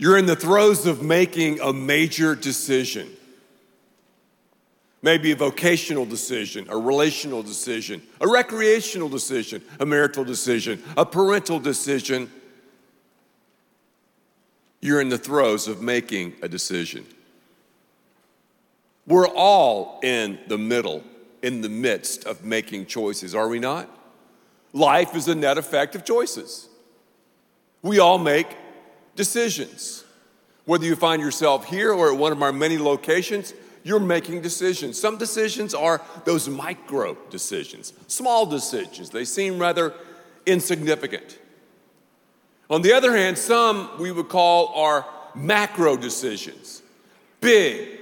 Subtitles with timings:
[0.00, 3.06] You're in the throes of making a major decision.
[5.02, 11.60] Maybe a vocational decision, a relational decision, a recreational decision, a marital decision, a parental
[11.60, 12.30] decision.
[14.80, 17.04] You're in the throes of making a decision.
[19.06, 21.04] We're all in the middle,
[21.42, 23.86] in the midst of making choices, are we not?
[24.72, 26.70] Life is a net effect of choices.
[27.82, 28.56] We all make
[29.16, 30.04] decisions.
[30.64, 35.00] Whether you find yourself here or at one of our many locations, you're making decisions.
[35.00, 39.10] Some decisions are those micro decisions, small decisions.
[39.10, 39.94] They seem rather
[40.46, 41.38] insignificant.
[42.68, 46.82] On the other hand, some we would call are macro decisions,
[47.40, 47.98] big,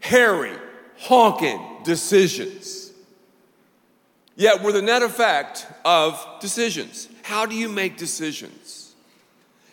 [0.00, 0.56] hairy,
[0.98, 2.92] honking decisions.
[4.36, 7.08] Yet we're the net effect of decisions.
[7.22, 8.65] How do you make decisions?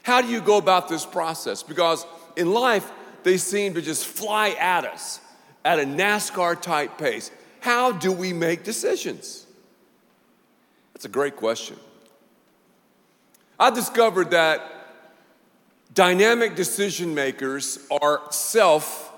[0.03, 1.63] How do you go about this process?
[1.63, 2.91] Because in life,
[3.23, 5.19] they seem to just fly at us
[5.65, 7.31] at a NASCAR type pace.
[7.61, 9.45] How do we make decisions?
[10.93, 11.77] That's a great question.
[13.59, 14.61] I discovered that
[15.93, 19.13] dynamic decision makers are self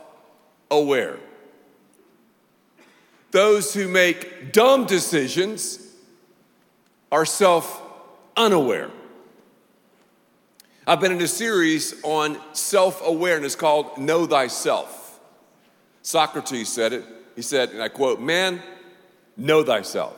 [0.70, 1.18] aware.
[3.32, 5.80] Those who make dumb decisions
[7.12, 7.82] are self
[8.38, 8.92] unaware.
[10.88, 15.20] I've been in a series on self awareness called Know Thyself.
[16.04, 17.04] Socrates said it.
[17.36, 18.62] He said, and I quote, Man,
[19.36, 20.16] know thyself.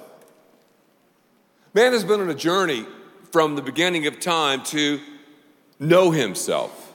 [1.73, 2.85] Man has been on a journey
[3.31, 4.99] from the beginning of time to
[5.79, 6.93] know himself.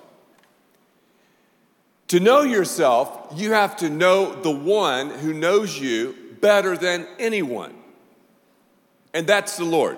[2.09, 7.75] To know yourself, you have to know the one who knows you better than anyone,
[9.14, 9.97] and that's the Lord.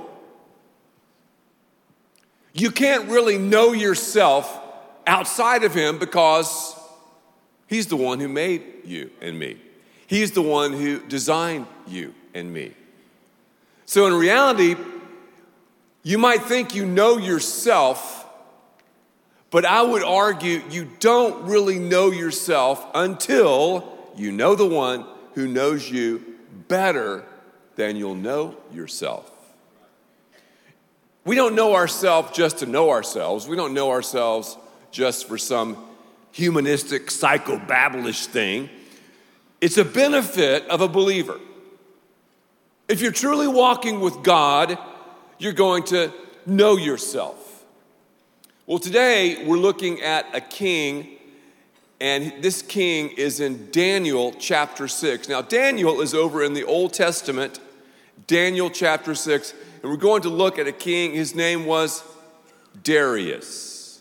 [2.54, 4.60] You can't really know yourself
[5.06, 6.74] outside of Him because
[7.66, 9.56] He's the one who made you and me.
[10.06, 12.72] He's the one who designed you and me.
[13.84, 14.76] So, in reality,
[16.04, 18.26] you might think you know yourself,
[19.50, 25.04] but I would argue you don't really know yourself until you know the one
[25.34, 26.22] who knows you
[26.68, 27.24] better
[27.76, 29.30] than you'll know yourself.
[31.24, 33.48] We don't know ourselves just to know ourselves.
[33.48, 34.58] We don't know ourselves
[34.90, 35.76] just for some
[36.32, 38.68] humanistic, psychobabblish thing.
[39.60, 41.40] It's a benefit of a believer.
[42.88, 44.76] If you're truly walking with God,
[45.38, 46.12] you're going to
[46.44, 47.64] know yourself.
[48.66, 51.16] Well, today we're looking at a king,
[52.00, 55.28] and this king is in Daniel chapter 6.
[55.28, 57.60] Now, Daniel is over in the Old Testament,
[58.26, 59.54] Daniel chapter 6,
[59.84, 61.12] and we're going to look at a king.
[61.12, 62.02] His name was
[62.82, 64.00] Darius.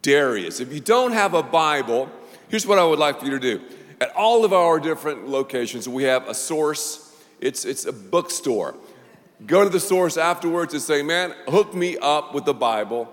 [0.00, 0.58] Darius.
[0.58, 2.08] If you don't have a Bible,
[2.48, 3.60] here's what I would like for you to do.
[4.00, 8.74] At all of our different locations, we have a source, it's, it's a bookstore.
[9.44, 13.06] Go to the source afterwards and say, Man, hook me up with the Bible,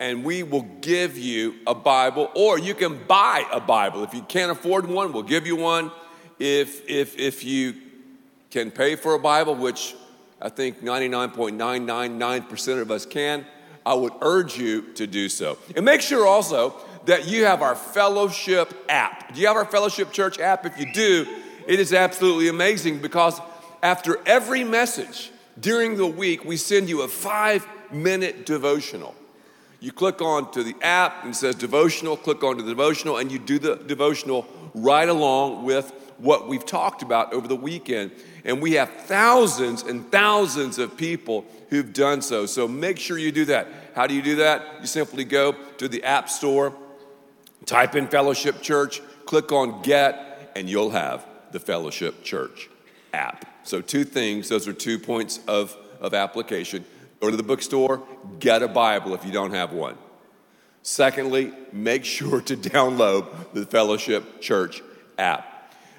[0.00, 4.04] and we will give you a Bible, or you can buy a Bible.
[4.04, 5.92] If you can't afford one, we'll give you one.
[6.38, 7.74] If, if, if you
[8.50, 9.96] can pay for a Bible, which
[10.42, 13.46] I think 99.999% of us can,
[13.86, 15.56] I would urge you to do so.
[15.76, 16.74] And make sure also
[17.06, 19.32] that you have our fellowship app.
[19.34, 20.66] Do you have our fellowship church app?
[20.66, 21.26] If you do,
[21.66, 23.40] it is absolutely amazing because
[23.82, 25.30] after every message
[25.60, 29.14] during the week, we send you a five minute devotional.
[29.80, 33.18] You click on to the app and it says devotional, click on to the devotional,
[33.18, 38.12] and you do the devotional right along with what we've talked about over the weekend.
[38.44, 42.46] And we have thousands and thousands of people who've done so.
[42.46, 43.68] So make sure you do that.
[43.94, 44.80] How do you do that?
[44.80, 46.74] You simply go to the App Store,
[47.66, 52.68] type in Fellowship Church, click on Get, and you'll have the Fellowship Church
[53.12, 53.46] app.
[53.64, 56.84] So, two things, those are two points of, of application.
[57.20, 58.02] Go to the bookstore,
[58.40, 59.96] get a Bible if you don't have one.
[60.82, 64.82] Secondly, make sure to download the Fellowship Church
[65.16, 65.51] app.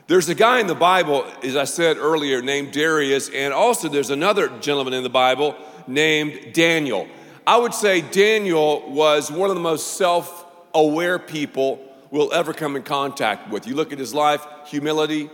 [0.06, 4.10] There's a guy in the Bible, as I said earlier, named Darius, and also there's
[4.10, 5.56] another gentleman in the Bible
[5.88, 7.08] named Daniel.
[7.48, 11.80] I would say Daniel was one of the most self aware people
[12.12, 13.66] we'll ever come in contact with.
[13.66, 15.30] You look at his life, humility,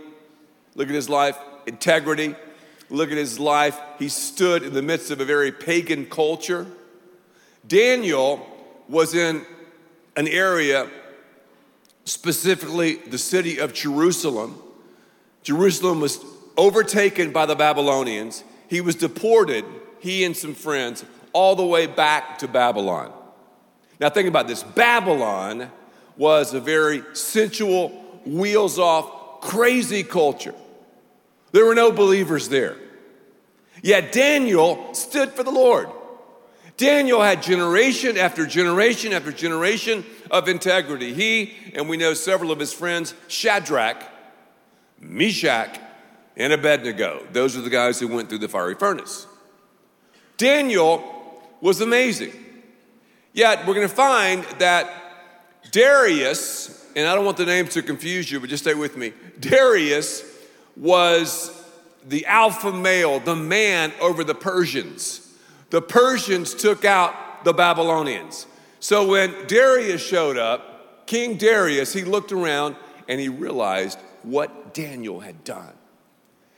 [0.76, 2.36] look at his life, integrity,
[2.90, 3.76] look at his life.
[3.98, 6.64] He stood in the midst of a very pagan culture.
[7.66, 8.46] Daniel
[8.88, 9.44] was in
[10.14, 10.88] an area
[12.10, 14.60] specifically the city of Jerusalem.
[15.42, 16.24] Jerusalem was
[16.56, 18.44] overtaken by the Babylonians.
[18.68, 19.64] He was deported,
[20.00, 23.12] he and some friends, all the way back to Babylon.
[24.00, 25.70] Now, think about this Babylon
[26.16, 27.90] was a very sensual,
[28.26, 30.54] wheels off, crazy culture.
[31.52, 32.76] There were no believers there.
[33.82, 35.88] Yet Daniel stood for the Lord.
[36.76, 41.12] Daniel had generation after generation after generation of integrity.
[41.12, 44.02] He, and we know several of his friends, Shadrach,
[45.00, 45.80] Meshach,
[46.36, 47.26] and Abednego.
[47.32, 49.26] Those are the guys who went through the fiery furnace.
[50.36, 52.32] Daniel was amazing.
[53.32, 54.90] Yet we're going to find that
[55.70, 59.12] Darius, and I don't want the names to confuse you, but just stay with me.
[59.38, 60.24] Darius
[60.76, 61.56] was
[62.06, 65.28] the alpha male, the man over the Persians.
[65.70, 68.46] The Persians took out the Babylonians.
[68.80, 72.76] So when Darius showed up, King Darius, he looked around
[73.08, 75.72] and he realized what Daniel had done.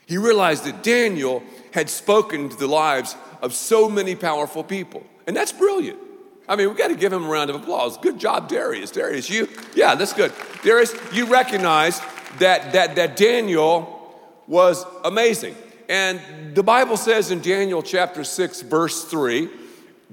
[0.05, 5.03] He realized that Daniel had spoken to the lives of so many powerful people.
[5.27, 5.99] And that's brilliant.
[6.47, 7.97] I mean, we got to give him a round of applause.
[7.97, 8.91] Good job, Darius.
[8.91, 10.33] Darius, you, yeah, that's good.
[10.61, 11.99] Darius, you recognize
[12.39, 14.13] that, that, that Daniel
[14.47, 15.55] was amazing.
[15.87, 16.19] And
[16.53, 19.49] the Bible says in Daniel chapter 6, verse 3,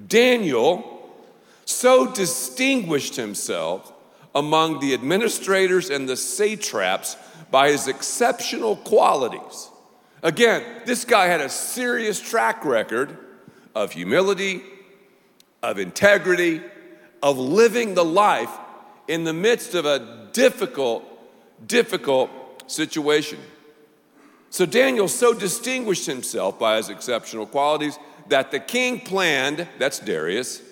[0.06, 0.99] Daniel
[1.70, 3.92] so distinguished himself
[4.34, 7.16] among the administrators and the satraps
[7.50, 9.70] by his exceptional qualities.
[10.22, 13.16] Again, this guy had a serious track record
[13.74, 14.62] of humility,
[15.62, 16.60] of integrity,
[17.22, 18.50] of living the life
[19.08, 21.04] in the midst of a difficult,
[21.66, 22.30] difficult
[22.70, 23.38] situation.
[24.50, 30.62] So Daniel so distinguished himself by his exceptional qualities that the king planned, that's Darius,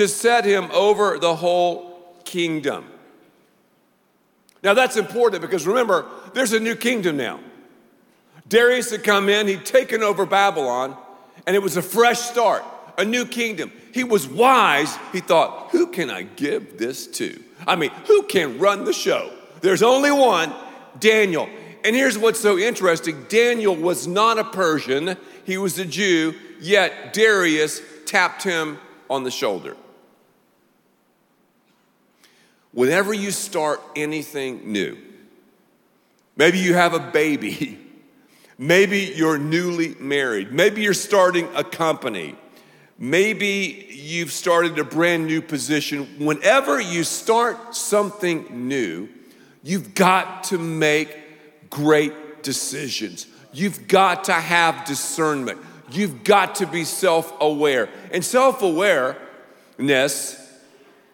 [0.00, 2.86] to set him over the whole kingdom.
[4.62, 7.38] Now that's important because remember, there's a new kingdom now.
[8.48, 10.96] Darius had come in, he'd taken over Babylon,
[11.46, 12.64] and it was a fresh start,
[12.96, 13.70] a new kingdom.
[13.92, 14.96] He was wise.
[15.12, 17.38] He thought, who can I give this to?
[17.66, 19.30] I mean, who can run the show?
[19.60, 20.50] There's only one,
[20.98, 21.46] Daniel.
[21.84, 27.12] And here's what's so interesting Daniel was not a Persian, he was a Jew, yet
[27.12, 28.78] Darius tapped him
[29.10, 29.76] on the shoulder.
[32.72, 34.96] Whenever you start anything new,
[36.36, 37.78] maybe you have a baby,
[38.58, 42.36] maybe you're newly married, maybe you're starting a company,
[42.98, 46.06] maybe you've started a brand new position.
[46.18, 49.08] Whenever you start something new,
[49.62, 53.26] you've got to make great decisions.
[53.52, 55.60] You've got to have discernment.
[55.90, 57.88] You've got to be self aware.
[58.12, 60.36] And self awareness,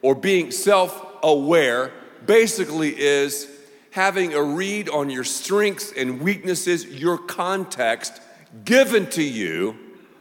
[0.03, 1.93] or being self aware,
[2.25, 3.49] basically is
[3.91, 8.21] having a read on your strengths and weaknesses, your context
[8.65, 9.77] given to you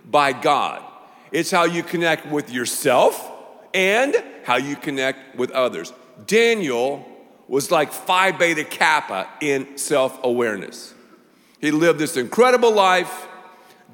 [0.06, 0.84] by God.
[1.32, 3.32] It's how you connect with yourself
[3.74, 5.92] and how you connect with others.
[6.28, 7.06] Daniel
[7.48, 10.94] was like Phi Beta Kappa in self awareness.
[11.60, 13.28] He lived this incredible life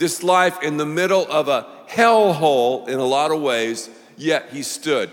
[0.02, 4.64] this life in the middle of a hellhole in a lot of ways, yet he
[4.64, 5.12] stood.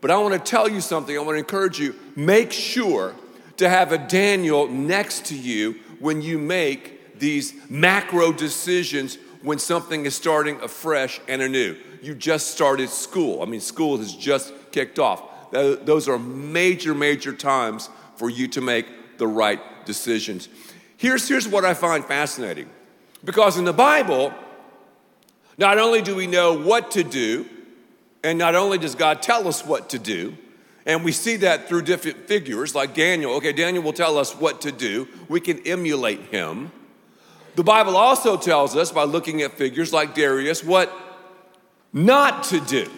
[0.00, 3.14] But I want to tell you something, I want to encourage you make sure
[3.56, 10.06] to have a Daniel next to you when you make these macro decisions when something
[10.06, 11.76] is starting afresh and anew.
[12.02, 13.42] You just started school.
[13.42, 15.22] I mean, school has just kicked off.
[15.50, 20.48] Those are major, major times for you to make the right decisions.
[20.96, 22.68] Here's, here's what I find fascinating
[23.24, 24.32] because in the Bible,
[25.56, 27.46] not only do we know what to do,
[28.28, 30.36] and not only does God tell us what to do,
[30.84, 33.32] and we see that through different figures like Daniel.
[33.36, 36.70] Okay, Daniel will tell us what to do, we can emulate him.
[37.56, 40.92] The Bible also tells us by looking at figures like Darius what
[41.92, 42.90] not to do.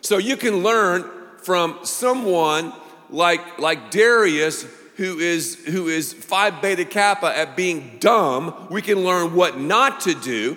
[0.00, 1.08] So you can learn
[1.42, 2.72] from someone
[3.10, 9.04] like, like Darius who is, who is Phi Beta Kappa at being dumb, we can
[9.04, 10.56] learn what not to do.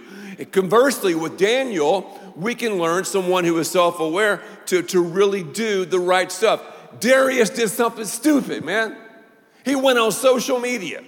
[0.52, 5.86] Conversely, with Daniel, we can learn someone who is self aware to, to really do
[5.86, 6.62] the right stuff.
[7.00, 8.96] Darius did something stupid, man.
[9.64, 11.04] He went on social media,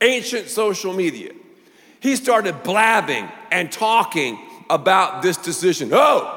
[0.00, 1.32] ancient social media.
[2.00, 5.90] He started blabbing and talking about this decision.
[5.92, 6.36] Oh,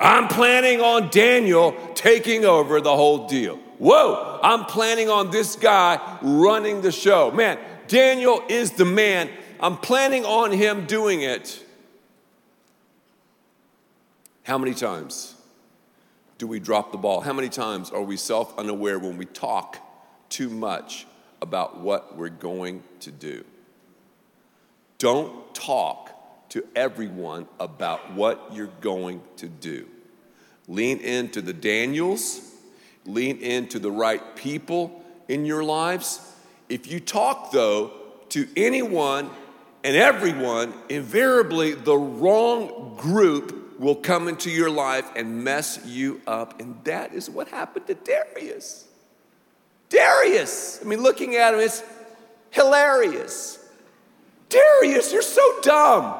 [0.00, 3.56] I'm planning on Daniel taking over the whole deal.
[3.78, 7.30] Whoa, I'm planning on this guy running the show.
[7.30, 7.58] Man,
[7.88, 9.30] Daniel is the man.
[9.62, 11.62] I'm planning on him doing it.
[14.42, 15.34] How many times
[16.38, 17.20] do we drop the ball?
[17.20, 19.76] How many times are we self unaware when we talk
[20.30, 21.06] too much
[21.42, 23.44] about what we're going to do?
[24.96, 29.86] Don't talk to everyone about what you're going to do.
[30.68, 32.40] Lean into the Daniels,
[33.04, 36.34] lean into the right people in your lives.
[36.70, 37.92] If you talk, though,
[38.30, 39.28] to anyone
[39.82, 46.60] and everyone, invariably the wrong group will come into your life and mess you up.
[46.60, 48.86] And that is what happened to Darius.
[49.88, 51.82] Darius, I mean, looking at him, it's
[52.50, 53.58] hilarious.
[54.50, 56.14] Darius, you're so dumb.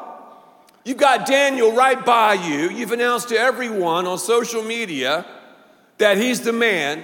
[0.85, 2.71] You've got Daniel right by you.
[2.71, 5.27] You've announced to everyone on social media
[5.99, 7.03] that he's the man.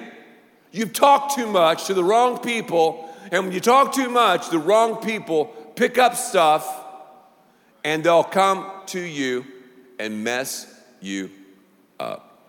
[0.72, 3.14] You've talked too much to the wrong people.
[3.30, 6.85] And when you talk too much, the wrong people pick up stuff
[7.85, 9.47] and they'll come to you
[9.99, 11.30] and mess you
[12.00, 12.40] up.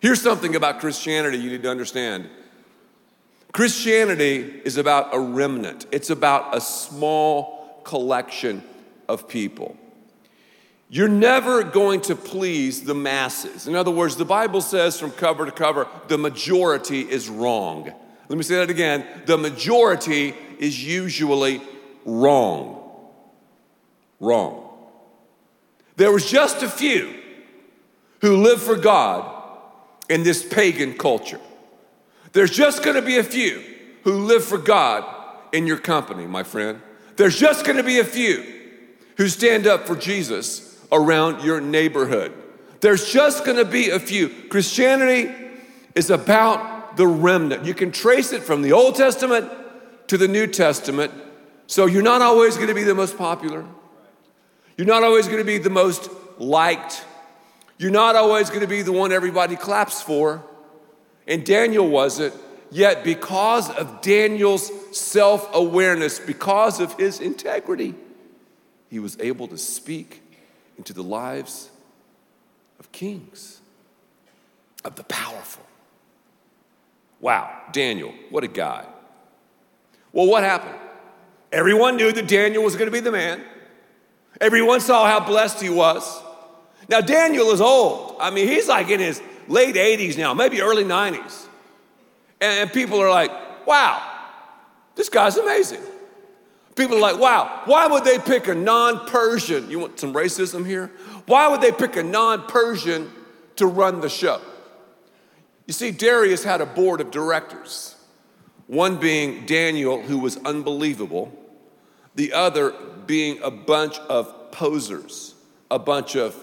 [0.00, 2.28] Here's something about Christianity you need to understand
[3.52, 8.62] Christianity is about a remnant, it's about a small collection
[9.08, 9.76] of people.
[10.90, 13.66] You're never going to please the masses.
[13.66, 17.90] In other words, the Bible says from cover to cover, the majority is wrong.
[18.28, 19.04] Let me say that again.
[19.26, 21.60] The majority is usually
[22.04, 22.80] wrong.
[24.20, 24.60] Wrong.
[25.96, 27.14] There was just a few
[28.20, 29.30] who lived for God
[30.08, 31.40] in this pagan culture.
[32.32, 33.62] There's just gonna be a few
[34.02, 35.04] who live for God
[35.52, 36.80] in your company, my friend.
[37.16, 38.44] There's just gonna be a few
[39.16, 42.32] who stand up for Jesus around your neighborhood.
[42.80, 44.28] There's just gonna be a few.
[44.28, 45.32] Christianity
[45.94, 47.64] is about the remnant.
[47.64, 49.50] You can trace it from the Old Testament
[50.08, 51.12] to the New Testament.
[51.66, 53.64] So you're not always gonna be the most popular.
[54.76, 57.04] You're not always gonna be the most liked.
[57.78, 60.42] You're not always gonna be the one everybody claps for.
[61.26, 62.34] And Daniel wasn't.
[62.70, 67.94] Yet, because of Daniel's self awareness, because of his integrity,
[68.90, 70.22] he was able to speak
[70.76, 71.70] into the lives
[72.80, 73.60] of kings,
[74.84, 75.64] of the powerful.
[77.20, 78.84] Wow, Daniel, what a guy.
[80.12, 80.78] Well, what happened?
[81.54, 83.40] Everyone knew that Daniel was going to be the man.
[84.40, 86.20] Everyone saw how blessed he was.
[86.88, 88.16] Now, Daniel is old.
[88.20, 91.46] I mean, he's like in his late 80s now, maybe early 90s.
[92.40, 93.30] And people are like,
[93.68, 94.02] wow,
[94.96, 95.80] this guy's amazing.
[96.74, 99.70] People are like, wow, why would they pick a non Persian?
[99.70, 100.90] You want some racism here?
[101.26, 103.12] Why would they pick a non Persian
[103.56, 104.40] to run the show?
[105.66, 107.94] You see, Darius had a board of directors,
[108.66, 111.32] one being Daniel, who was unbelievable,
[112.14, 112.74] the other
[113.06, 115.34] being a bunch of posers,
[115.70, 116.36] a bunch of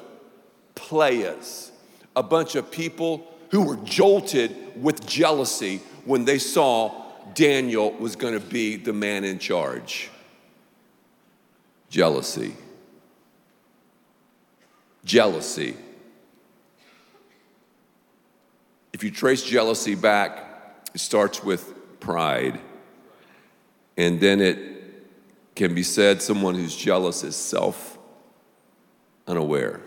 [0.76, 1.72] players,
[2.16, 6.94] a bunch of people who were jolted with jealousy when they saw
[7.34, 10.10] Daniel was going to be the man in charge.
[11.90, 12.56] Jealousy.
[15.04, 15.76] Jealousy.
[18.94, 22.60] If you trace jealousy back, it starts with pride.
[23.98, 24.71] And then it
[25.56, 27.98] can be said someone who's jealous is self
[29.28, 29.82] unaware.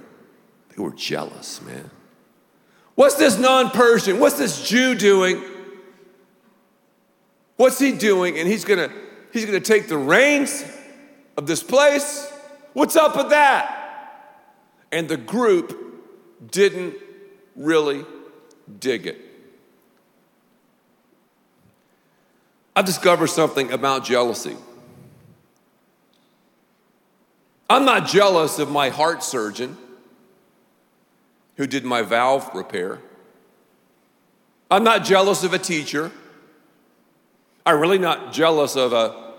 [0.74, 1.90] They were jealous, man.
[2.94, 4.20] What's this non Persian?
[4.20, 5.42] What's this Jew doing?
[7.56, 8.38] What's he doing?
[8.38, 8.90] And he's gonna
[9.32, 10.64] he's gonna take the reins
[11.36, 12.30] of this place.
[12.72, 13.80] What's up with that?
[14.92, 16.94] And the group didn't
[17.56, 18.04] really
[18.78, 19.20] dig it.
[22.76, 24.56] I've discovered something about jealousy.
[27.68, 29.76] I'm not jealous of my heart surgeon
[31.56, 33.00] who did my valve repair.
[34.70, 36.10] I'm not jealous of a teacher.
[37.64, 39.32] I'm really not jealous of a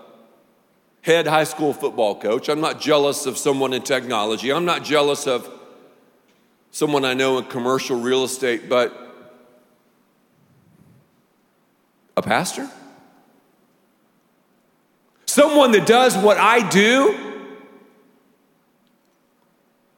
[1.02, 2.48] head high school football coach.
[2.48, 4.52] I'm not jealous of someone in technology.
[4.52, 5.48] I'm not jealous of
[6.70, 9.06] someone I know in commercial real estate, but
[12.16, 12.68] a pastor?
[15.26, 17.25] Someone that does what I do?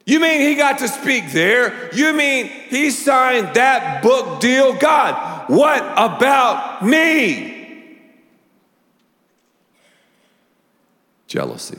[0.09, 1.93] You mean he got to speak there?
[1.93, 4.73] You mean he signed that book deal?
[4.73, 8.07] God, what about me?
[11.27, 11.77] Jealousy,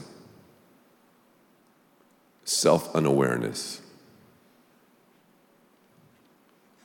[2.44, 3.82] self unawareness,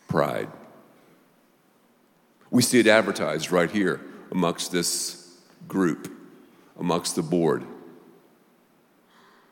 [0.07, 0.49] pride.
[2.49, 5.37] We see it advertised right here amongst this
[5.67, 6.11] group,
[6.79, 7.63] amongst the board.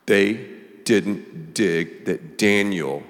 [0.07, 0.52] They
[0.85, 3.03] didn't dig that Daniel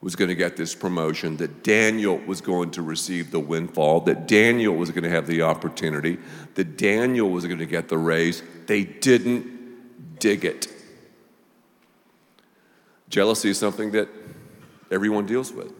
[0.00, 4.26] was going to get this promotion, that Daniel was going to receive the windfall, that
[4.26, 6.18] Daniel was going to have the opportunity,
[6.54, 8.42] that Daniel was going to get the raise.
[8.66, 10.68] They didn't dig it.
[13.10, 14.08] Jealousy is something that
[14.90, 15.72] everyone deals with.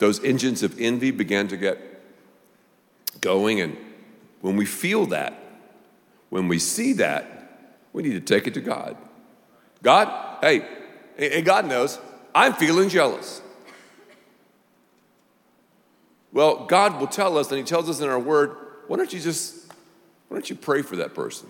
[0.00, 1.78] those engines of envy began to get
[3.20, 3.60] going.
[3.60, 3.76] And
[4.40, 5.34] when we feel that,
[6.30, 7.39] when we see that,
[7.92, 8.96] we need to take it to God.
[9.82, 10.66] God, hey,
[11.18, 11.98] and God knows,
[12.34, 13.42] I'm feeling jealous.
[16.32, 18.56] Well, God will tell us, and He tells us in our word,
[18.86, 19.66] why don't you just,
[20.28, 21.48] why don't you pray for that person?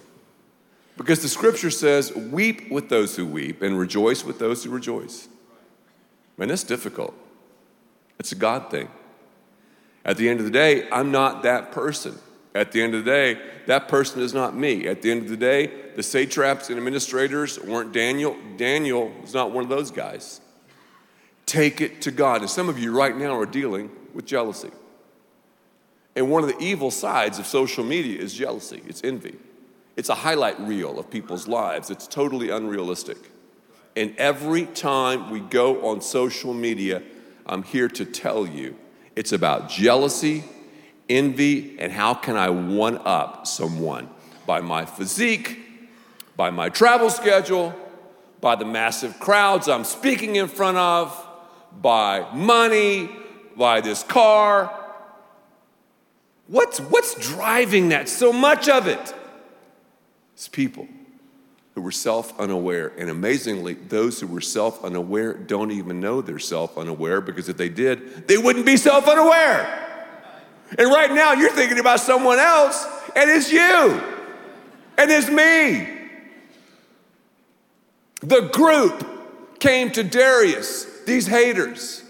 [0.97, 5.29] Because the scripture says, weep with those who weep and rejoice with those who rejoice.
[6.37, 7.15] Man, that's difficult.
[8.19, 8.89] It's a God thing.
[10.05, 12.19] At the end of the day, I'm not that person.
[12.55, 14.89] At the end of the day, that person is not me.
[14.89, 18.37] At the end of the day, the satraps and administrators weren't Daniel.
[18.57, 20.41] Daniel was not one of those guys.
[21.47, 22.41] Take it to God.
[22.41, 24.71] And some of you right now are dealing with jealousy.
[26.17, 29.37] And one of the evil sides of social media is jealousy, it's envy.
[29.97, 33.19] It's a highlight reel of people's lives, it's totally unrealistic.
[33.97, 37.03] And every time we go on social media,
[37.47, 38.77] I'm here to tell you
[39.17, 40.45] it's about jealousy,
[41.11, 44.09] envy, and how can I one up someone
[44.47, 45.59] by my physique,
[46.37, 47.75] by my travel schedule,
[48.41, 51.29] by the massive crowds I'm speaking in front of,
[51.83, 53.11] by money,
[53.57, 54.75] by this car.
[56.47, 58.09] What's, what's driving that?
[58.09, 59.15] So much of it.
[60.35, 60.89] It's people
[61.75, 62.93] who were self unaware.
[62.99, 67.57] And amazingly, those who were self unaware don't even know they're self unaware because if
[67.57, 69.90] they did, they wouldn't be self unaware.
[70.79, 72.87] And right now, you're thinking about someone else,
[73.17, 74.03] and it's you,
[74.97, 75.89] and it's me.
[78.21, 82.05] The group came to Darius, these haters,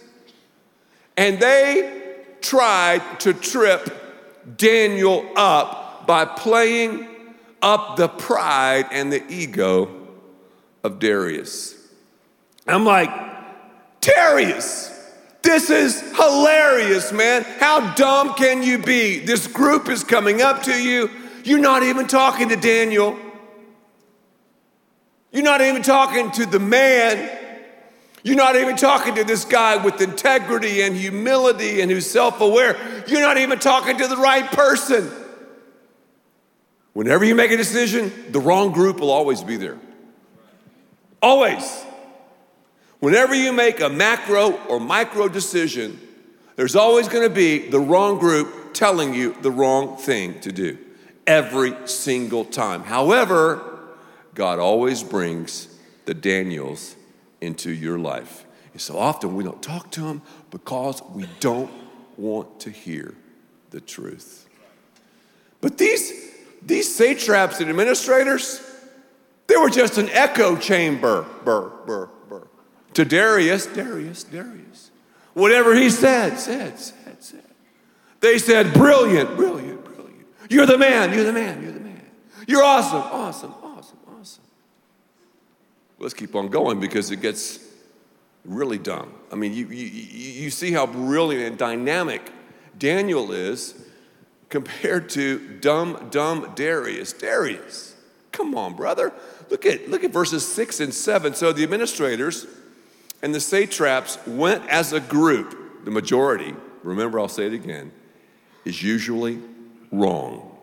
[1.17, 7.07] and they tried to trip Daniel up by playing
[7.63, 9.89] up the pride and the ego
[10.83, 11.77] of Darius.
[12.67, 13.11] I'm like,
[14.01, 15.00] Darius,
[15.43, 17.45] this is hilarious, man.
[17.59, 19.19] How dumb can you be?
[19.19, 21.11] This group is coming up to you.
[21.45, 23.19] You're not even talking to Daniel.
[25.33, 27.39] You're not even talking to the man
[28.23, 32.77] you're not even talking to this guy with integrity and humility and who's self aware.
[33.07, 35.11] You're not even talking to the right person.
[36.93, 39.79] Whenever you make a decision, the wrong group will always be there.
[41.23, 41.85] Always.
[43.01, 45.99] Whenever you make a macro or micro decision,
[46.57, 50.77] there's always going to be the wrong group telling you the wrong thing to do
[51.27, 52.83] every single time.
[52.83, 53.63] However,
[54.35, 55.69] God always brings
[56.05, 56.95] the Daniels
[57.41, 58.45] into your life.
[58.73, 61.71] And so often we don't talk to them because we don't
[62.19, 63.15] want to hear
[63.71, 64.47] the truth.
[65.63, 68.61] But these, these satraps and administrators,
[69.47, 72.09] they were just an echo chamber, burr, burr.
[73.01, 74.91] To Darius, Darius, Darius.
[75.33, 77.43] Whatever he said, said, said, said.
[78.21, 80.27] They said, brilliant, brilliant, brilliant.
[80.51, 82.03] You're the man, you're the man, you're the man.
[82.47, 84.45] You're awesome, awesome, awesome, awesome.
[85.99, 87.61] Let's keep on going because it gets
[88.45, 89.15] really dumb.
[89.33, 92.31] I mean, you, you, you see how brilliant and dynamic
[92.79, 93.83] Daniel is
[94.51, 97.15] compared to dumb, dumb Darius.
[97.15, 97.97] Darius,
[98.31, 99.11] come on, brother.
[99.49, 101.33] Look at, look at verses six and seven.
[101.33, 102.47] So the administrators
[103.23, 105.85] and the satraps went as a group.
[105.85, 107.93] The majority, remember, I'll say it again,
[108.65, 109.39] is usually
[109.91, 110.59] wrong.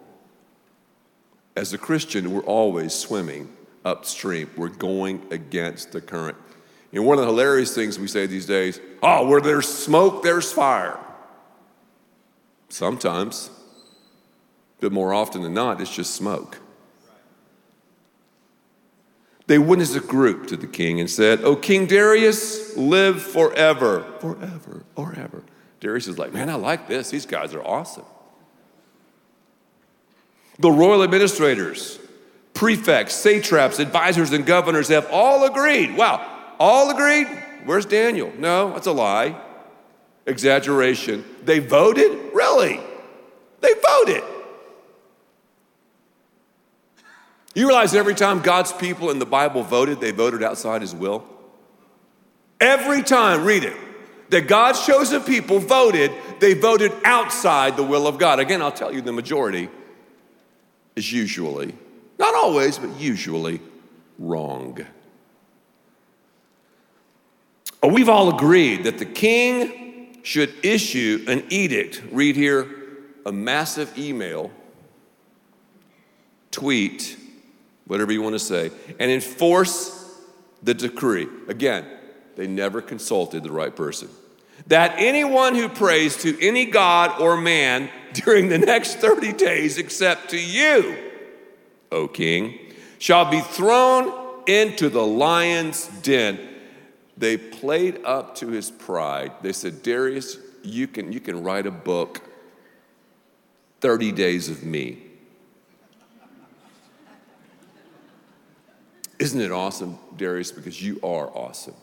[1.56, 3.52] As a Christian, we're always swimming
[3.84, 4.50] upstream.
[4.56, 6.38] We're going against the current.
[6.94, 10.52] And one of the hilarious things we say these days oh, where there's smoke, there's
[10.52, 10.98] fire.
[12.70, 13.50] Sometimes,
[14.80, 16.60] but more often than not, it's just smoke.
[19.48, 24.06] They went as a group to the king and said, Oh, King Darius, live forever,
[24.20, 25.44] forever, forever.
[25.80, 27.10] Darius is like, Man, I like this.
[27.10, 28.06] These guys are awesome.
[30.60, 32.00] The royal administrators
[32.54, 35.96] prefects, satraps, advisors, and governors have all agreed.
[35.96, 37.28] Wow, all agreed?
[37.66, 38.34] Where's Daniel?
[38.38, 39.40] No, that's a lie.
[40.26, 41.24] Exaggeration.
[41.44, 42.34] They voted?
[42.34, 42.82] Really?
[43.62, 44.24] They voted.
[47.58, 51.24] You realize every time God's people in the Bible voted, they voted outside his will?
[52.62, 53.76] Every time, read it,
[54.30, 58.38] that God's chosen people voted, they voted outside the will of God.
[58.38, 59.70] Again, I'll tell you the majority
[60.96, 61.74] is usually
[62.20, 63.60] not always, but usually
[64.20, 64.78] wrong.
[67.82, 72.04] We've all agreed that the king should issue an edict.
[72.12, 72.70] Read here
[73.26, 74.52] a massive email,
[76.52, 77.18] tweet,
[77.88, 79.94] whatever you want to say, and enforce
[80.62, 81.28] the decree.
[81.48, 81.86] Again,
[82.36, 84.10] they never consulted the right person.
[84.68, 90.32] that anyone who prays to any god or man during the next 30 days, except
[90.32, 90.98] to you,
[91.92, 92.58] O king,
[93.00, 94.12] shall be thrown
[94.48, 96.40] into the lion's den.
[97.18, 99.32] They played up to his pride.
[99.42, 102.22] They said, Darius, you can, you can write a book,
[103.82, 105.07] 30 Days of Me.
[109.20, 110.52] Isn't it awesome, Darius?
[110.52, 111.74] Because you are awesome.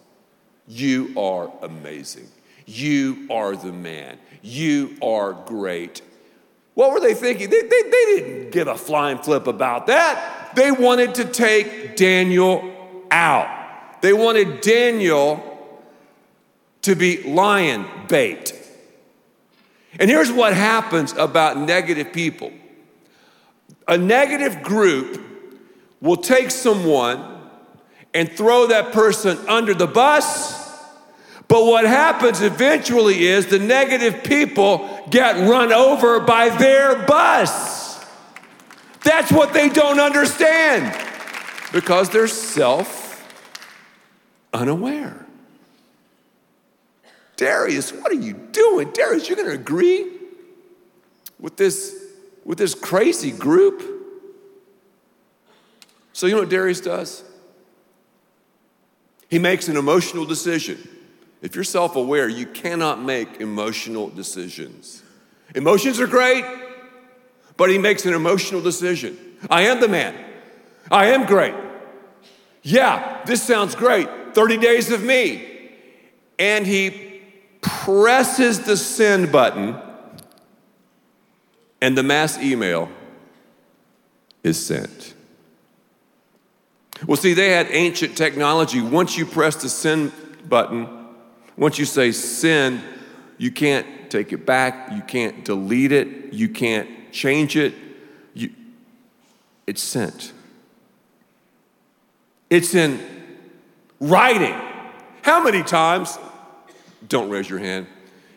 [0.68, 2.29] You are amazing.
[2.66, 4.18] You are the man.
[4.42, 6.03] You are great.
[6.75, 7.51] What were they thinking?
[7.51, 10.53] They, they, they didn't give a flying flip about that.
[10.55, 12.73] They wanted to take Daniel
[13.11, 14.03] out.
[14.03, 15.51] They wanted Daniel
[16.83, 18.61] to be lion bait.
[19.99, 22.53] And here's what happens about negative people
[23.87, 25.34] a negative group
[26.05, 27.40] will take someone
[28.12, 30.62] and throw that person under the bus.
[31.49, 38.05] But what happens eventually is the negative people get run over by their bus.
[39.03, 40.95] That's what they don't understand
[41.73, 43.27] because they're self
[44.53, 45.27] unaware.
[47.37, 48.90] Darius, what are you doing?
[48.93, 50.07] Darius, you're going to agree
[51.40, 51.95] with this,
[52.45, 53.93] with this crazy group?
[56.14, 57.24] So, you know what Darius does?
[59.29, 60.79] He makes an emotional decision.
[61.42, 65.03] If you're self aware, you cannot make emotional decisions.
[65.57, 66.44] Emotions are great,
[67.57, 69.18] but he makes an emotional decision.
[69.50, 70.14] I am the man.
[70.88, 71.55] I am great.
[72.62, 74.09] Yeah, this sounds great.
[74.35, 75.68] 30 days of me.
[76.38, 77.22] And he
[77.61, 79.77] presses the send button,
[81.81, 82.88] and the mass email
[84.44, 85.14] is sent.
[87.07, 88.80] Well, see, they had ancient technology.
[88.80, 90.12] Once you press the send
[90.48, 90.88] button,
[91.57, 92.83] once you say send,
[93.38, 97.74] you can't take it back, you can't delete it, you can't change it.
[98.33, 98.50] You,
[99.66, 100.33] it's sent.
[102.48, 103.00] It's in
[104.00, 104.54] writing.
[105.22, 106.18] How many times,
[107.09, 107.87] don't raise your hand,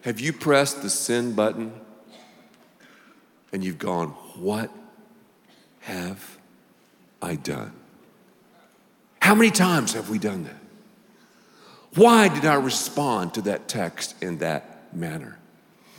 [0.01, 1.73] have you pressed the send button
[3.51, 4.71] and you've gone, What
[5.81, 6.37] have
[7.21, 7.76] I done?
[9.27, 10.61] How many times have we done that?
[11.95, 15.37] Why did I respond to that text in that manner?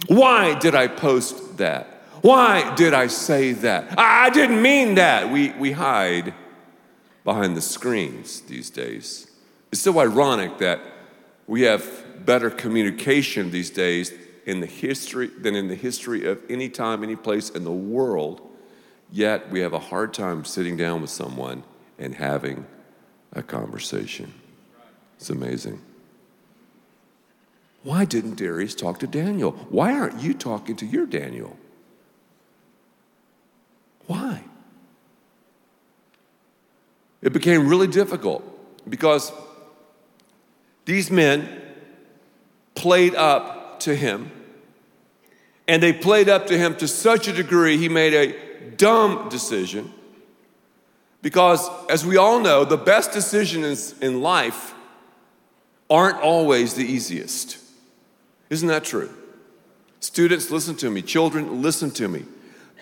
[0.06, 2.04] Why did I post that?
[2.22, 3.98] Why did I say that?
[3.98, 5.30] I didn't mean that.
[5.30, 6.32] We, we hide
[7.22, 9.30] behind the screens these days.
[9.72, 10.80] It's so ironic that
[11.46, 11.84] we have
[12.24, 14.10] better communication these days
[14.46, 18.40] in the history than in the history of any time, any place in the world.
[19.12, 21.62] Yet we have a hard time sitting down with someone
[21.98, 22.64] and having
[23.32, 24.32] a conversation.
[25.16, 25.80] It's amazing.
[27.82, 29.52] Why didn't Darius talk to Daniel?
[29.70, 31.56] Why aren't you talking to your Daniel?
[34.06, 34.44] Why?
[37.22, 38.42] It became really difficult
[38.88, 39.32] because
[40.84, 41.48] these men
[42.74, 44.30] played up to him,
[45.66, 49.92] and they played up to him to such a degree he made a dumb decision
[51.22, 54.74] because, as we all know, the best decisions in life
[55.90, 57.58] aren't always the easiest.
[58.50, 59.12] Isn't that true?
[60.00, 61.02] Students, listen to me.
[61.02, 62.24] Children, listen to me.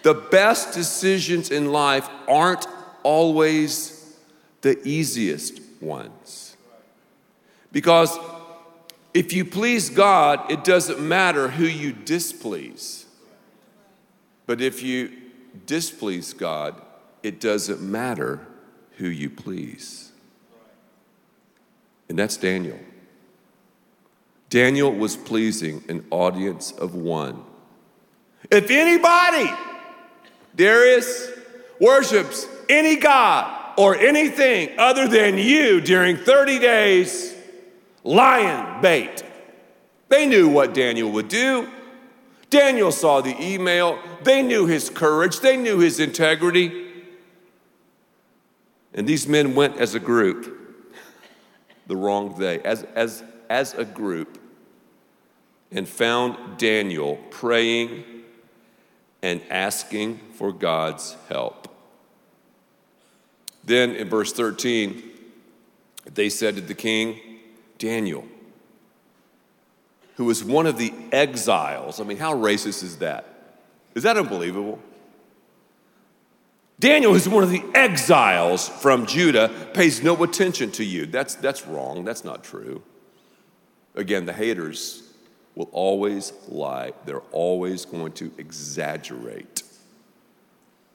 [0.02, 2.66] The best decisions in life aren't
[3.02, 4.16] always
[4.60, 6.56] the easiest ones.
[7.72, 8.18] Because
[9.14, 13.06] if you please God, it doesn't matter who you displease.
[14.44, 15.10] But if you
[15.64, 16.80] displease God,
[17.26, 18.46] it doesn't matter
[18.98, 20.12] who you please.
[22.08, 22.78] And that's Daniel.
[24.48, 27.42] Daniel was pleasing an audience of one.
[28.48, 29.50] If anybody,
[30.54, 31.32] Darius,
[31.80, 37.34] worships any God or anything other than you during 30 days,
[38.04, 39.24] lion bait.
[40.08, 41.68] They knew what Daniel would do.
[42.50, 43.98] Daniel saw the email.
[44.22, 45.40] They knew his courage.
[45.40, 46.85] They knew his integrity.
[48.96, 50.54] And these men went as a group
[51.86, 54.40] the wrong day, as, as, as a group,
[55.70, 58.04] and found Daniel praying
[59.22, 61.68] and asking for God's help.
[63.64, 65.02] Then in verse 13,
[66.14, 67.20] they said to the king,
[67.78, 68.24] Daniel,
[70.16, 72.00] who was one of the exiles.
[72.00, 73.56] I mean, how racist is that?
[73.94, 74.78] Is that unbelievable?
[76.78, 81.06] Daniel, who's one of the exiles from Judah, pays no attention to you.
[81.06, 82.04] That's, that's wrong.
[82.04, 82.82] That's not true.
[83.94, 85.02] Again, the haters
[85.54, 86.92] will always lie.
[87.06, 89.62] They're always going to exaggerate.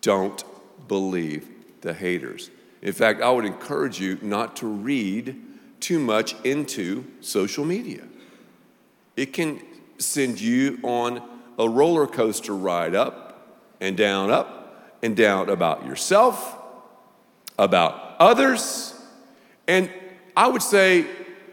[0.01, 0.43] Don't
[0.87, 1.47] believe
[1.81, 2.51] the haters.
[2.83, 5.35] In fact, I would encourage you not to read
[5.79, 8.03] too much into social media.
[9.17, 9.61] It can
[9.97, 11.23] send you on
[11.57, 14.60] a roller coaster ride up and down, up
[15.03, 16.57] and down about yourself,
[17.57, 18.93] about others,
[19.67, 19.89] and
[20.35, 21.05] I would say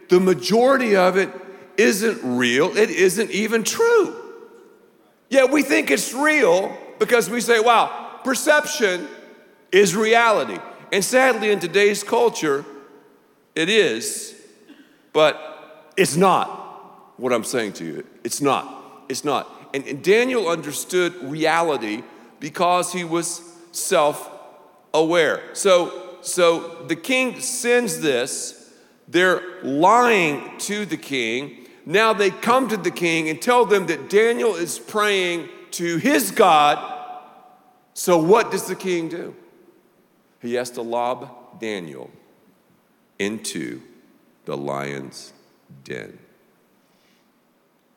[0.08, 1.30] the majority of it
[1.76, 4.16] isn't real, it isn't even true.
[5.28, 9.06] Yet we think it's real because we say, wow, perception
[9.70, 10.58] is reality.
[10.92, 12.64] And sadly, in today's culture,
[13.54, 14.34] it is,
[15.12, 16.48] but it's not
[17.18, 18.06] what I'm saying to you.
[18.24, 19.04] It's not.
[19.08, 19.50] It's not.
[19.74, 22.02] And, and Daniel understood reality
[22.40, 24.30] because he was self
[24.94, 25.42] aware.
[25.54, 28.72] So, so the king sends this,
[29.06, 31.66] they're lying to the king.
[31.86, 36.30] Now they come to the king and tell them that Daniel is praying to his
[36.30, 36.96] God.
[37.94, 39.34] So, what does the king do?
[40.40, 42.10] He has to lob Daniel
[43.18, 43.80] into
[44.44, 45.32] the lion's
[45.84, 46.18] den.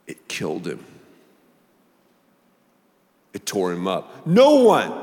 [0.07, 0.83] It killed him,
[3.33, 4.25] it tore him up.
[4.27, 4.93] No one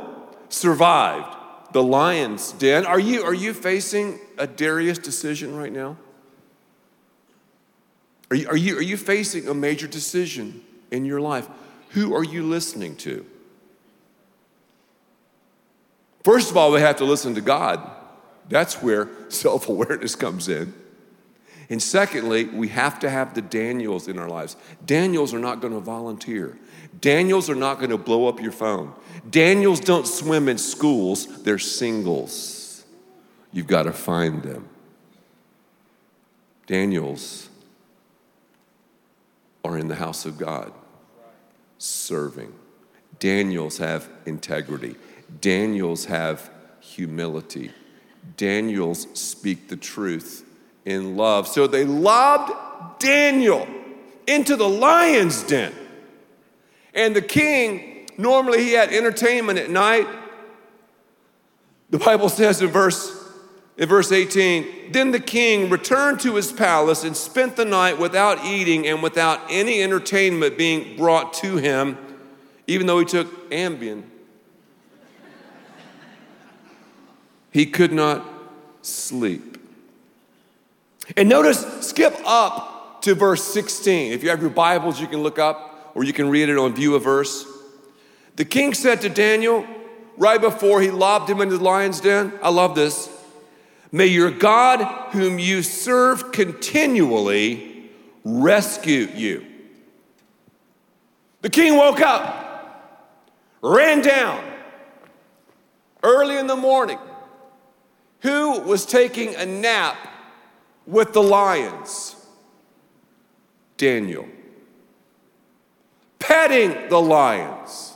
[0.48, 1.36] survived
[1.72, 2.86] the lion's den.
[2.86, 5.96] Are you, are you facing a Darius decision right now?
[8.30, 11.48] Are you, are, you, are you facing a major decision in your life?
[11.90, 13.24] Who are you listening to?
[16.24, 17.80] First of all, we have to listen to God.
[18.48, 20.74] That's where self awareness comes in.
[21.70, 24.56] And secondly, we have to have the Daniels in our lives.
[24.84, 26.58] Daniels are not going to volunteer.
[27.00, 28.92] Daniels are not going to blow up your phone.
[29.28, 32.84] Daniels don't swim in schools, they're singles.
[33.52, 34.68] You've got to find them.
[36.66, 37.48] Daniels
[39.64, 40.72] are in the house of God,
[41.78, 42.52] serving.
[43.18, 44.94] Daniels have integrity.
[45.40, 47.70] Daniels have humility.
[48.36, 50.44] Daniels speak the truth
[50.84, 51.48] in love.
[51.48, 53.66] So they lobbed Daniel
[54.26, 55.72] into the lion's den.
[56.98, 60.08] And the king, normally he had entertainment at night.
[61.90, 63.14] The Bible says in verse
[63.76, 68.44] in verse 18, then the king returned to his palace and spent the night without
[68.44, 71.96] eating and without any entertainment being brought to him,
[72.66, 74.02] even though he took Ambien.
[77.52, 78.26] he could not
[78.82, 79.58] sleep.
[81.16, 84.10] And notice, skip up to verse 16.
[84.10, 86.74] If you have your Bibles, you can look up or you can read it on
[86.74, 87.46] YouVersion.
[88.36, 89.66] The king said to Daniel,
[90.16, 93.08] right before he lobbed him into the lion's den, I love this.
[93.90, 97.90] May your God, whom you serve continually,
[98.24, 99.46] rescue you.
[101.40, 103.04] The king woke up,
[103.62, 104.44] ran down
[106.02, 106.98] early in the morning.
[108.20, 109.96] Who was taking a nap
[110.86, 112.16] with the lions?
[113.76, 114.28] Daniel.
[116.18, 117.94] Petting the lions,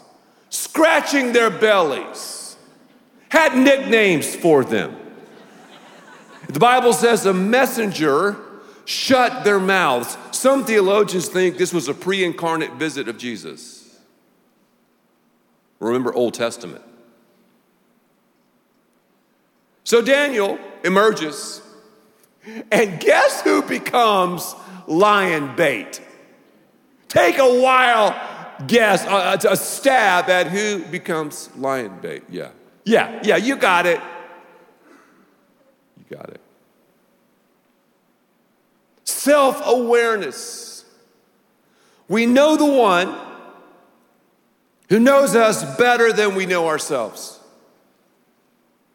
[0.50, 2.56] scratching their bellies,
[3.28, 4.96] had nicknames for them.
[6.48, 8.37] The Bible says a messenger
[8.85, 10.16] shut their mouths.
[10.32, 13.98] Some theologians think this was a pre incarnate visit of Jesus.
[15.80, 16.85] Remember Old Testament.
[19.85, 21.61] So Daniel emerges,
[22.70, 24.54] and guess who becomes
[24.87, 26.00] lion bait?
[27.12, 28.14] Take a wild
[28.66, 32.22] guess, a, a stab at who becomes lion bait.
[32.31, 32.53] Yeah,
[32.87, 34.01] yeah, yeah, you got it.
[35.98, 36.40] You got it.
[39.05, 40.87] Self awareness.
[42.09, 43.14] We know the one
[44.88, 47.40] who knows us better than we know ourselves.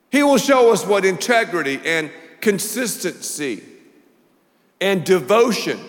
[0.09, 2.09] He will show us what integrity and
[2.41, 3.63] consistency
[4.81, 5.79] and devotion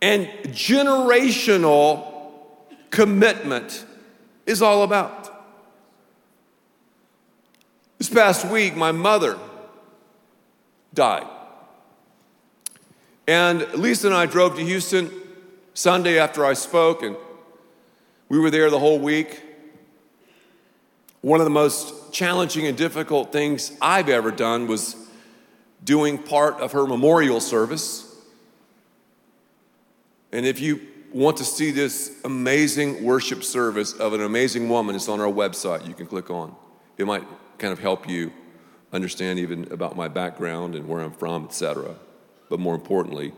[0.00, 2.12] and generational
[2.90, 3.84] commitment
[4.46, 5.24] is all about.
[7.98, 9.38] This past week, my mother
[10.94, 11.26] died.
[13.26, 15.10] And Lisa and I drove to Houston
[15.74, 17.16] Sunday after I spoke, and
[18.28, 19.42] we were there the whole week.
[21.20, 24.96] One of the most challenging and difficult things I've ever done was
[25.84, 28.07] doing part of her memorial service.
[30.32, 30.80] And if you
[31.12, 35.86] want to see this amazing worship service of an amazing woman, it's on our website.
[35.86, 36.54] You can click on.
[36.98, 37.24] It might
[37.58, 38.32] kind of help you
[38.92, 41.94] understand even about my background and where I'm from, etc.
[42.48, 43.32] But more importantly,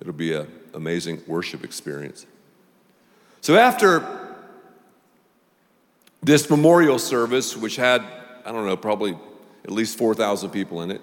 [0.00, 2.26] it'll be an amazing worship experience.
[3.40, 4.36] So after
[6.22, 8.02] this memorial service, which had,
[8.44, 9.16] I don't know, probably
[9.64, 11.00] at least 4,000 people in it,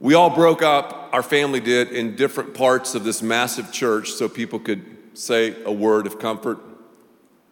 [0.00, 4.30] we all broke up, our family did, in different parts of this massive church so
[4.30, 4.82] people could
[5.12, 6.58] say a word of comfort,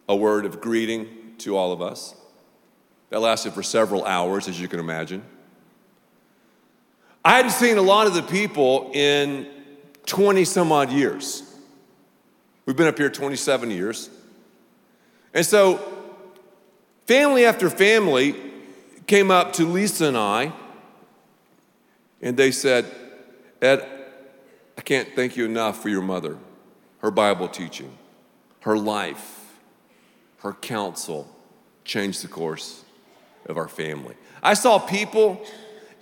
[0.08, 2.14] a word of greeting to all of us.
[3.10, 5.22] That lasted for several hours, as you can imagine.
[7.22, 9.46] I hadn't seen a lot of the people in
[10.06, 11.42] 20 some odd years.
[12.64, 14.08] We've been up here 27 years.
[15.34, 15.80] And so,
[17.06, 18.34] family after family
[19.06, 20.52] came up to Lisa and I,
[22.20, 22.86] and they said,
[23.60, 23.86] Ed,
[24.76, 26.38] I can't thank you enough for your mother,
[26.98, 27.96] her Bible teaching,
[28.60, 29.58] her life,
[30.38, 31.28] her counsel
[31.84, 32.84] changed the course
[33.46, 34.14] of our family.
[34.42, 35.44] I saw people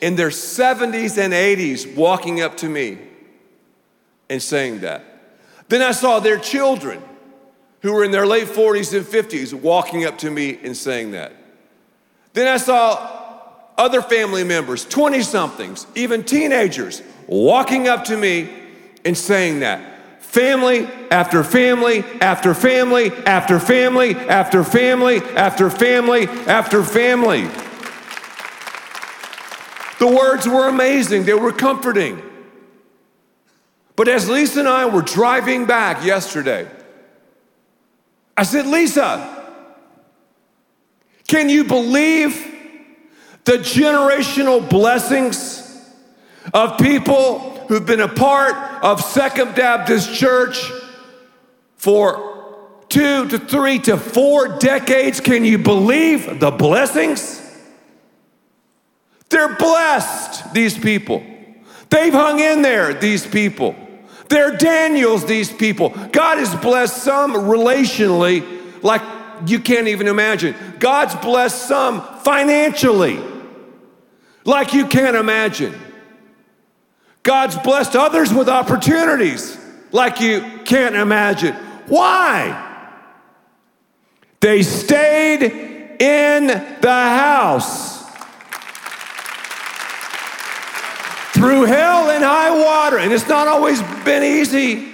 [0.01, 2.99] in their 70s and 80s walking up to me
[4.29, 5.05] and saying that.
[5.69, 7.03] Then I saw their children
[7.81, 11.33] who were in their late 40s and 50s walking up to me and saying that.
[12.33, 13.16] Then I saw
[13.79, 18.49] other family members, 20 somethings, even teenagers, walking up to me
[19.05, 20.23] and saying that.
[20.23, 27.49] Family after family after family after family after family after family after family.
[29.99, 32.21] The words were amazing, they were comforting.
[33.95, 36.69] But as Lisa and I were driving back yesterday,
[38.37, 39.33] I said, Lisa,
[41.27, 42.56] can you believe
[43.47, 45.63] the generational blessings
[46.53, 48.55] of people who've been a part
[48.85, 50.71] of Second Baptist Church
[51.77, 55.21] for two to three to four decades.
[55.21, 57.43] Can you believe the blessings?
[59.29, 61.25] They're blessed, these people.
[61.89, 63.77] They've hung in there, these people.
[64.29, 65.91] They're Daniels, these people.
[66.11, 69.03] God has blessed some relationally, like
[69.47, 70.55] you can't even imagine.
[70.81, 73.21] God's blessed some financially,
[74.47, 75.75] like you can't imagine.
[77.23, 79.59] God's blessed others with opportunities
[79.91, 81.55] like you can't imagine.
[81.89, 82.63] Why?
[84.41, 85.43] They stayed
[86.01, 87.97] in the house.
[91.33, 92.99] Through hell and high water.
[92.99, 94.93] And it's not always been easy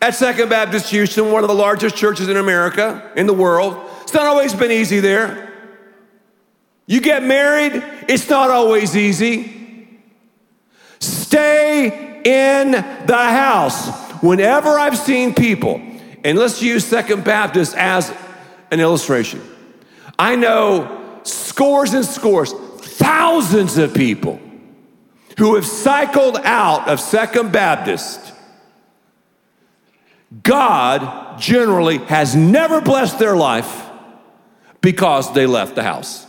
[0.00, 3.90] at Second Baptist Houston, one of the largest churches in America, in the world.
[4.02, 5.45] It's not always been easy there.
[6.86, 9.98] You get married, it's not always easy.
[11.00, 13.88] Stay in the house.
[14.22, 15.80] Whenever I've seen people,
[16.24, 18.12] and let's use Second Baptist as
[18.70, 19.42] an illustration,
[20.18, 24.40] I know scores and scores, thousands of people
[25.38, 28.32] who have cycled out of Second Baptist.
[30.42, 33.84] God generally has never blessed their life
[34.80, 36.25] because they left the house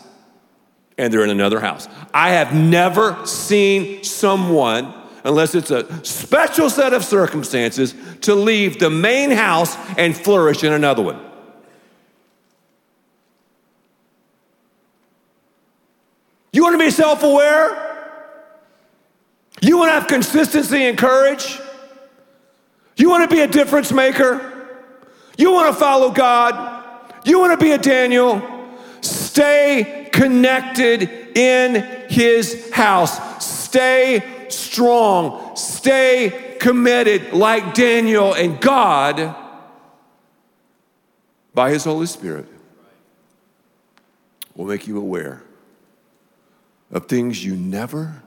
[0.98, 1.88] and they're in another house.
[2.14, 8.90] I have never seen someone, unless it's a special set of circumstances, to leave the
[8.90, 11.20] main house and flourish in another one.
[16.52, 17.84] You want to be self aware?
[19.62, 21.60] You want to have consistency and courage?
[22.96, 24.54] You want to be a difference maker?
[25.38, 26.84] You want to follow God?
[27.26, 28.42] You want to be a Daniel?
[29.02, 31.04] Stay connected
[31.38, 31.76] in
[32.10, 33.46] his house.
[33.46, 35.56] Stay strong.
[35.56, 39.36] Stay committed like Daniel and God
[41.54, 42.48] by his Holy Spirit
[44.56, 45.44] will make you aware
[46.92, 48.24] of things you never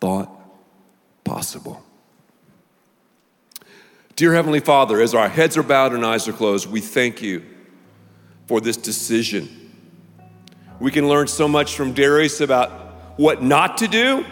[0.00, 0.30] thought
[1.24, 1.82] possible.
[4.14, 7.42] Dear Heavenly Father, as our heads are bowed and eyes are closed, we thank you
[8.46, 9.63] for this decision.
[10.80, 12.70] We can learn so much from Darius about
[13.18, 14.24] what not to do,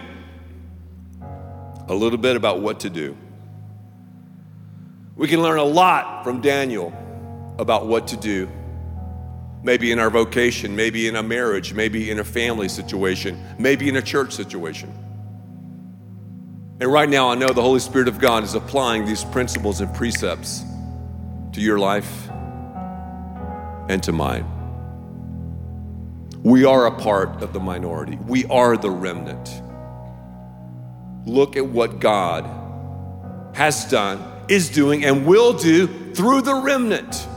[1.88, 3.16] a little bit about what to do.
[5.14, 6.92] We can learn a lot from Daniel
[7.58, 8.50] about what to do.
[9.62, 13.96] Maybe in our vocation, maybe in a marriage, maybe in a family situation, maybe in
[13.96, 14.92] a church situation.
[16.80, 19.94] And right now, I know the Holy Spirit of God is applying these principles and
[19.94, 20.64] precepts
[21.52, 22.28] to your life
[23.88, 24.51] and to mine.
[26.42, 29.62] We are a part of the minority, we are the remnant.
[31.24, 32.44] Look at what God
[33.54, 37.28] has done, is doing, and will do through the remnant.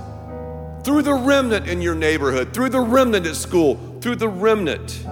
[0.83, 5.05] Through the remnant in your neighborhood, through the remnant at school, through the remnant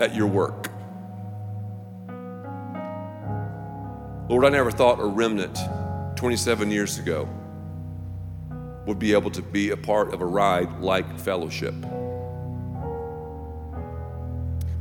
[0.00, 0.68] at your work.
[4.28, 5.56] Lord, I never thought a remnant
[6.16, 7.28] 27 years ago
[8.86, 11.74] would be able to be a part of a ride like fellowship.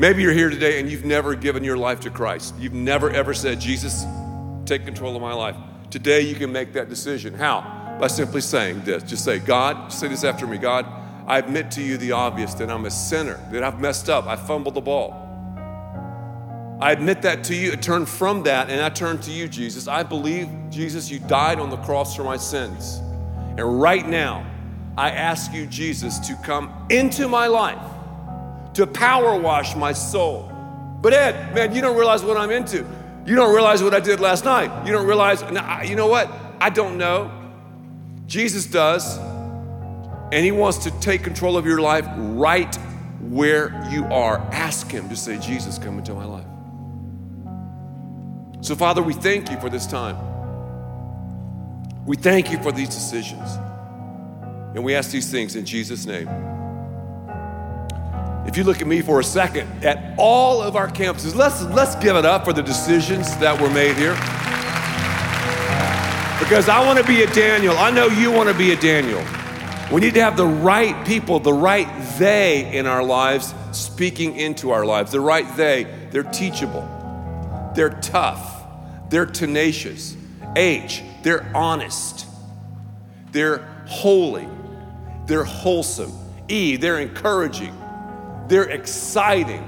[0.01, 2.55] Maybe you're here today and you've never given your life to Christ.
[2.57, 4.03] You've never ever said, Jesus,
[4.65, 5.55] take control of my life.
[5.91, 7.35] Today you can make that decision.
[7.35, 7.97] How?
[8.01, 9.03] By simply saying this.
[9.03, 10.87] Just say, God, say this after me God,
[11.27, 14.37] I admit to you the obvious that I'm a sinner, that I've messed up, I
[14.37, 15.13] fumbled the ball.
[16.81, 19.87] I admit that to you, I turn from that, and I turn to you, Jesus.
[19.87, 22.97] I believe, Jesus, you died on the cross for my sins.
[23.55, 24.49] And right now,
[24.97, 27.90] I ask you, Jesus, to come into my life
[28.74, 30.51] to power wash my soul.
[31.01, 32.86] But Ed, man, you don't realize what I'm into.
[33.26, 34.86] You don't realize what I did last night.
[34.86, 35.41] You don't realize,
[35.88, 36.32] you know what?
[36.59, 37.32] I don't know.
[38.28, 39.17] Jesus does.
[39.17, 42.74] And He wants to take control of your life right
[43.19, 44.38] where you are.
[44.51, 46.45] Ask Him to say, Jesus, come into my life.
[48.61, 50.17] So, Father, we thank you for this time.
[52.05, 53.57] We thank you for these decisions.
[54.74, 56.28] And we ask these things in Jesus' name.
[58.45, 61.95] If you look at me for a second, at all of our campuses, let's, let's
[61.95, 64.13] give it up for the decisions that were made here.
[66.39, 67.77] Because I want to be a Daniel.
[67.77, 69.23] I know you want to be a Daniel.
[69.91, 71.87] We need to have the right people, the right
[72.17, 75.11] they in our lives speaking into our lives.
[75.11, 76.87] The right they, they're teachable,
[77.75, 78.63] they're tough,
[79.09, 80.15] they're tenacious.
[80.55, 82.25] H, they're honest,
[83.31, 84.47] they're holy,
[85.25, 86.11] they're wholesome.
[86.47, 87.73] E, they're encouraging.
[88.51, 89.65] They're exciting.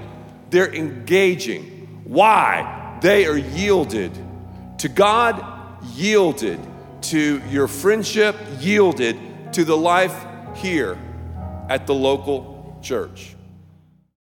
[0.49, 2.01] They're engaging.
[2.03, 2.97] Why?
[3.01, 4.11] They are yielded
[4.79, 5.41] to God,
[5.95, 6.59] yielded
[7.03, 10.13] to your friendship, yielded to the life
[10.57, 10.97] here
[11.69, 13.32] at the local church.